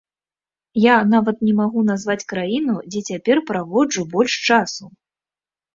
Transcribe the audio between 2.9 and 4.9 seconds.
цяпер праводжу больш часу.